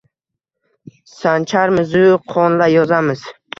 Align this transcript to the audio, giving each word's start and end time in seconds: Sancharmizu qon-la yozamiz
Sancharmizu 1.17 2.03
qon-la 2.35 2.73
yozamiz 2.75 3.27